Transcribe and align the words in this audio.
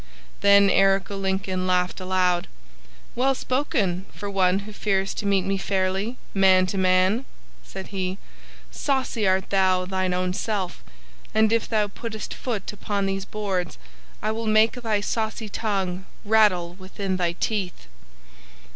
Then 0.39 0.67
Eric 0.67 1.11
o' 1.11 1.15
Lincoln 1.15 1.67
laughed 1.67 1.99
aloud. 1.99 2.47
"Well 3.13 3.35
spoken 3.35 4.07
for 4.11 4.31
one 4.31 4.57
who 4.65 4.73
fears 4.73 5.13
to 5.13 5.27
meet 5.27 5.43
me 5.45 5.59
fairly, 5.59 6.17
man 6.33 6.65
to 6.73 6.77
man," 6.79 7.23
said 7.63 7.89
he. 7.89 8.17
"Saucy 8.71 9.27
art 9.27 9.51
thou 9.51 9.85
thine 9.85 10.11
own 10.11 10.33
self, 10.33 10.83
and 11.35 11.53
if 11.53 11.69
thou 11.69 11.87
puttest 11.87 12.33
foot 12.33 12.73
upon 12.73 13.05
these 13.05 13.25
boards, 13.25 13.77
I 14.23 14.31
will 14.31 14.47
make 14.47 14.71
thy 14.71 15.01
saucy 15.01 15.49
tongue 15.49 16.05
rattle 16.25 16.73
within 16.73 17.17
thy 17.17 17.33
teeth!" 17.33 17.85